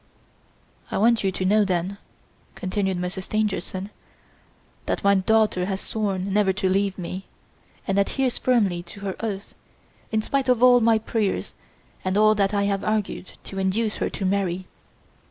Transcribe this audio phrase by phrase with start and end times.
[0.89, 1.99] "I want you to know then,"
[2.55, 3.91] continued Monsieur Stangerson,
[4.87, 7.27] "that my daughter has sworn never to leave me,
[7.87, 9.53] and adheres firmly to her oath,
[10.11, 11.53] in spite of all my prayers
[12.03, 14.65] and all that I have argued to induce her to marry.